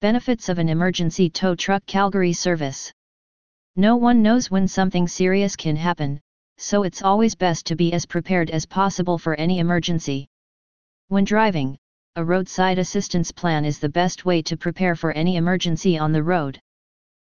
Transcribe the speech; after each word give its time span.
Benefits 0.00 0.48
of 0.48 0.58
an 0.58 0.70
emergency 0.70 1.28
tow 1.28 1.54
truck 1.54 1.84
Calgary 1.84 2.32
service. 2.32 2.90
No 3.76 3.96
one 3.96 4.22
knows 4.22 4.50
when 4.50 4.66
something 4.66 5.06
serious 5.06 5.56
can 5.56 5.76
happen, 5.76 6.22
so 6.56 6.84
it's 6.84 7.02
always 7.02 7.34
best 7.34 7.66
to 7.66 7.76
be 7.76 7.92
as 7.92 8.06
prepared 8.06 8.48
as 8.48 8.64
possible 8.64 9.18
for 9.18 9.34
any 9.34 9.58
emergency. 9.58 10.26
When 11.08 11.24
driving, 11.24 11.76
a 12.16 12.24
roadside 12.24 12.78
assistance 12.78 13.30
plan 13.30 13.66
is 13.66 13.78
the 13.78 13.90
best 13.90 14.24
way 14.24 14.40
to 14.40 14.56
prepare 14.56 14.94
for 14.94 15.12
any 15.12 15.36
emergency 15.36 15.98
on 15.98 16.12
the 16.12 16.22
road. 16.22 16.58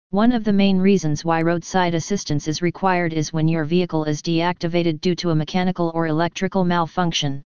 One 0.10 0.34
of 0.34 0.44
the 0.44 0.52
main 0.52 0.78
reasons 0.78 1.24
why 1.24 1.44
roadside 1.44 1.94
assistance 1.94 2.50
is 2.50 2.62
required 2.62 3.14
is 3.14 3.32
when 3.32 3.48
your 3.48 3.64
vehicle 3.64 4.04
is 4.04 4.22
deactivated 4.22 5.00
due 5.00 5.16
to 5.16 5.30
a 5.30 5.36
mechanical 5.36 5.90
or 5.96 6.08
electrical 6.08 6.66
malfunction. 6.66 7.44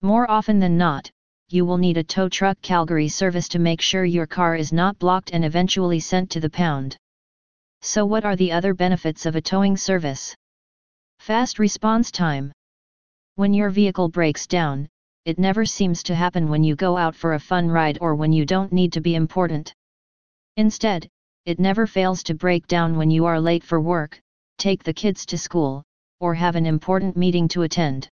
More 0.00 0.28
often 0.28 0.58
than 0.58 0.76
not, 0.76 1.12
you 1.52 1.64
will 1.64 1.78
need 1.78 1.98
a 1.98 2.04
tow 2.04 2.28
truck 2.28 2.60
Calgary 2.62 3.08
service 3.08 3.48
to 3.48 3.58
make 3.58 3.80
sure 3.80 4.04
your 4.04 4.26
car 4.26 4.56
is 4.56 4.72
not 4.72 4.98
blocked 4.98 5.32
and 5.32 5.44
eventually 5.44 6.00
sent 6.00 6.30
to 6.30 6.40
the 6.40 6.48
pound. 6.48 6.96
So 7.82 8.06
what 8.06 8.24
are 8.24 8.36
the 8.36 8.52
other 8.52 8.74
benefits 8.74 9.26
of 9.26 9.36
a 9.36 9.40
towing 9.40 9.76
service? 9.76 10.34
Fast 11.18 11.58
response 11.58 12.10
time. 12.10 12.52
When 13.34 13.52
your 13.52 13.70
vehicle 13.70 14.08
breaks 14.08 14.46
down, 14.46 14.88
it 15.24 15.38
never 15.38 15.64
seems 15.64 16.02
to 16.04 16.14
happen 16.14 16.48
when 16.48 16.64
you 16.64 16.74
go 16.74 16.96
out 16.96 17.14
for 17.14 17.34
a 17.34 17.40
fun 17.40 17.68
ride 17.68 17.98
or 18.00 18.14
when 18.14 18.32
you 18.32 18.46
don't 18.46 18.72
need 18.72 18.92
to 18.94 19.00
be 19.00 19.14
important. 19.14 19.74
Instead, 20.56 21.08
it 21.44 21.60
never 21.60 21.86
fails 21.86 22.22
to 22.22 22.34
break 22.34 22.66
down 22.66 22.96
when 22.96 23.10
you 23.10 23.24
are 23.26 23.40
late 23.40 23.62
for 23.62 23.80
work, 23.80 24.20
take 24.58 24.82
the 24.84 24.94
kids 24.94 25.26
to 25.26 25.36
school, 25.36 25.82
or 26.20 26.34
have 26.34 26.56
an 26.56 26.66
important 26.66 27.16
meeting 27.16 27.48
to 27.48 27.62
attend. 27.62 28.08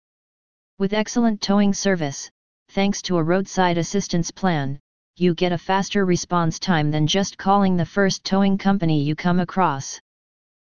With 0.80 0.94
excellent 0.94 1.42
towing 1.42 1.74
service, 1.74 2.30
thanks 2.70 3.02
to 3.04 3.18
a 3.18 3.24
roadside 3.24 3.78
assistance 3.78 4.32
plan, 4.32 4.80
you 5.16 5.34
get 5.34 5.52
a 5.52 5.58
faster 5.58 6.06
response 6.06 6.60
time 6.60 6.92
than 6.92 7.08
just 7.08 7.38
calling 7.38 7.76
the 7.76 7.86
first 7.86 8.24
towing 8.24 8.58
company 8.58 9.02
you 9.02 9.16
come 9.16 9.40
across. 9.40 10.00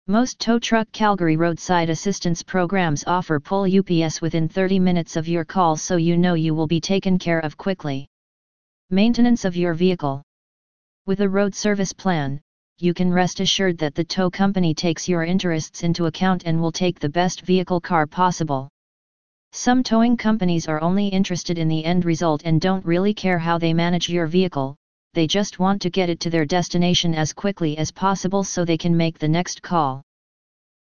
Most 0.06 0.41
tow 0.41 0.58
truck 0.58 0.91
Calgary 0.92 1.36
roadside 1.36 1.91
assistance 1.91 2.42
programs 2.42 3.05
offer 3.06 3.38
pull 3.38 3.66
UPS 3.66 4.20
within 4.20 4.48
30 4.48 4.78
minutes 4.78 5.16
of 5.16 5.28
your 5.28 5.44
call 5.44 5.77
so 5.77 5.96
you 5.96 6.16
know 6.16 6.34
you 6.34 6.55
will 6.55 6.66
be 6.66 6.80
taken 6.80 7.18
care 7.18 7.41
of 7.41 7.56
quickly. 7.56 8.08
Maintenance 8.91 9.44
of 9.44 9.56
your 9.56 9.74
vehicle. 9.74 10.22
With 11.06 11.20
a 11.20 11.28
road 11.28 11.55
service 11.55 11.92
plan, 11.92 12.41
you 12.78 12.94
can 12.94 13.12
rest 13.12 13.41
assured 13.41 13.78
that 13.78 13.94
the 13.94 14.05
tow 14.05 14.30
company 14.30 14.74
takes 14.74 15.08
your 15.08 15.22
interests 15.22 15.83
into 15.83 16.06
account 16.06 16.44
and 16.46 16.61
will 16.61 16.72
take 16.72 16.98
the 16.98 17.08
best 17.08 17.42
vehicle 17.42 17.80
car 17.80 18.06
possible. 18.06 18.70
Some 19.52 19.82
towing 19.82 20.16
companies 20.16 20.68
are 20.68 20.80
only 20.80 21.08
interested 21.08 21.58
in 21.58 21.66
the 21.66 21.84
end 21.84 22.04
result 22.04 22.42
and 22.44 22.60
don't 22.60 22.84
really 22.86 23.12
care 23.12 23.38
how 23.38 23.58
they 23.58 23.74
manage 23.74 24.08
your 24.08 24.26
vehicle, 24.26 24.76
they 25.12 25.26
just 25.26 25.58
want 25.58 25.82
to 25.82 25.90
get 25.90 26.08
it 26.08 26.20
to 26.20 26.30
their 26.30 26.44
destination 26.44 27.14
as 27.14 27.32
quickly 27.32 27.76
as 27.76 27.90
possible 27.90 28.44
so 28.44 28.64
they 28.64 28.78
can 28.78 28.96
make 28.96 29.18
the 29.18 29.28
next 29.28 29.60
call. 29.60 30.02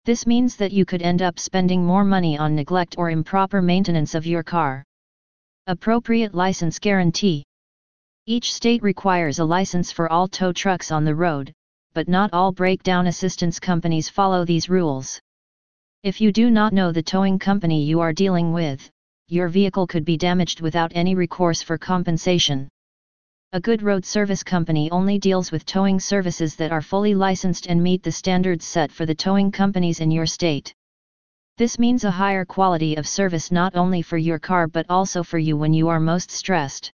This 0.06 0.28
means 0.28 0.56
that 0.58 0.72
you 0.72 0.86
could 0.86 1.02
end 1.02 1.24
up 1.24 1.40
spending 1.40 1.84
more 1.84 2.04
money 2.04 2.38
on 2.38 2.56
neglect 2.56 2.96
or 2.98 3.10
improper 3.10 3.62
maintenance 3.62 4.14
of 4.14 4.28
your 4.28 4.44
car. 4.44 4.84
Appropriate 5.66 6.36
license 6.36 6.78
guarantee. 6.78 7.44
Each 8.28 8.54
state 8.54 8.84
requires 8.84 9.40
a 9.40 9.46
license 9.46 9.92
for 9.92 10.12
all 10.12 10.28
tow 10.28 10.54
trucks 10.54 10.92
on 10.92 11.06
the 11.06 11.16
road, 11.16 11.52
but 11.94 12.08
not 12.08 12.34
all 12.34 12.52
breakdown 12.52 13.08
assistance 13.08 13.60
companies 13.60 14.10
follow 14.10 14.46
these 14.46 14.70
rules. 14.70 15.20
If 16.02 16.22
you 16.22 16.32
do 16.32 16.50
not 16.50 16.72
know 16.72 16.94
the 16.94 17.04
towing 17.04 17.40
company 17.40 17.84
you 17.84 18.00
are 18.00 18.14
dealing 18.14 18.54
with, 18.54 18.90
your 19.28 19.50
vehicle 19.50 19.86
could 19.86 20.06
be 20.06 20.16
damaged 20.16 20.62
without 20.62 20.94
any 20.96 21.14
recourse 21.14 21.62
for 21.62 21.78
compensation. 21.78 22.70
A 23.52 23.60
good 23.60 23.82
road 23.82 24.06
service 24.06 24.42
company 24.42 24.90
only 24.92 25.20
deals 25.20 25.52
with 25.52 25.66
towing 25.66 26.00
services 26.00 26.56
that 26.56 26.72
are 26.72 26.82
fully 26.82 27.14
licensed 27.16 27.68
and 27.68 27.84
meet 27.84 28.02
the 28.02 28.14
standards 28.14 28.66
set 28.66 28.94
for 28.94 29.06
the 29.06 29.14
towing 29.14 29.52
companies 29.52 30.00
in 30.00 30.10
your 30.10 30.26
state. 30.26 30.74
This 31.58 31.78
means 31.78 32.06
a 32.06 32.12
higher 32.12 32.46
quality 32.46 32.96
of 32.96 33.06
service 33.06 33.52
not 33.52 33.76
only 33.76 34.02
for 34.02 34.18
your 34.18 34.40
car 34.40 34.70
but 34.70 34.86
also 34.88 35.22
for 35.22 35.38
you 35.38 35.58
when 35.58 35.74
you 35.74 35.90
are 35.90 36.00
most 36.00 36.32
stressed. 36.32 36.94